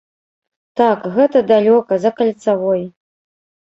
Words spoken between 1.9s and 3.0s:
за кальцавой.